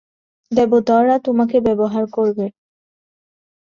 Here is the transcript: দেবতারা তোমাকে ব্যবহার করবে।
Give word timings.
দেবতারা 0.51 1.15
তোমাকে 1.19 1.57
ব্যবহার 1.59 2.03
করবে। 2.11 2.45